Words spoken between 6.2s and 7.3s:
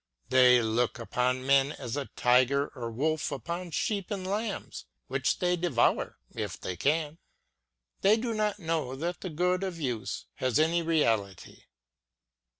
if they can.